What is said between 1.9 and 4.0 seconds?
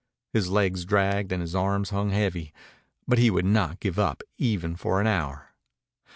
hung heavy. But he would not give